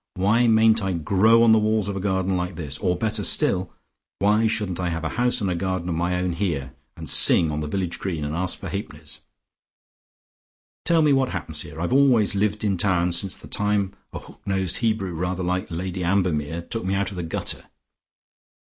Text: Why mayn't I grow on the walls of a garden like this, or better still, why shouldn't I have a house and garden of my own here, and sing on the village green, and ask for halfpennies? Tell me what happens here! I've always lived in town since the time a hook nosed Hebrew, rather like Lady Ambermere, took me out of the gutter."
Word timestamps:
Why 0.15 0.47
mayn't 0.47 0.81
I 0.81 0.93
grow 0.93 1.43
on 1.43 1.51
the 1.51 1.59
walls 1.59 1.87
of 1.87 1.95
a 1.95 1.99
garden 1.99 2.35
like 2.35 2.55
this, 2.55 2.79
or 2.79 2.95
better 2.97 3.23
still, 3.23 3.71
why 4.17 4.47
shouldn't 4.47 4.79
I 4.79 4.89
have 4.89 5.03
a 5.03 5.09
house 5.09 5.41
and 5.41 5.59
garden 5.59 5.87
of 5.89 5.93
my 5.93 6.15
own 6.15 6.31
here, 6.33 6.73
and 6.97 7.07
sing 7.07 7.51
on 7.51 7.59
the 7.59 7.67
village 7.67 7.99
green, 7.99 8.25
and 8.25 8.33
ask 8.35 8.57
for 8.57 8.67
halfpennies? 8.67 9.19
Tell 10.85 11.03
me 11.03 11.13
what 11.13 11.29
happens 11.29 11.61
here! 11.61 11.79
I've 11.79 11.93
always 11.93 12.33
lived 12.33 12.63
in 12.63 12.77
town 12.77 13.11
since 13.11 13.37
the 13.37 13.47
time 13.47 13.93
a 14.11 14.17
hook 14.17 14.41
nosed 14.43 14.77
Hebrew, 14.77 15.13
rather 15.13 15.43
like 15.43 15.69
Lady 15.69 16.03
Ambermere, 16.03 16.63
took 16.63 16.83
me 16.83 16.95
out 16.95 17.11
of 17.11 17.15
the 17.15 17.21
gutter." 17.21 17.65